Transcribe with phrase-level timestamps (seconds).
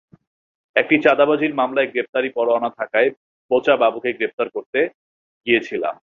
[0.75, 3.09] একটি চাঁদাবাজির মামলায় গ্রেপ্তারি পরোয়ানা থাকায়
[3.51, 4.79] বোচা বাবুকে গ্রেপ্তার করতে
[5.47, 5.95] গিয়েছিলাম।